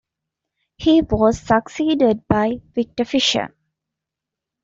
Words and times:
He 0.77 1.01
was 1.03 1.39
succeeded 1.39 2.27
by 2.27 2.53
Victor 2.73 3.05
Fisher. 3.05 3.53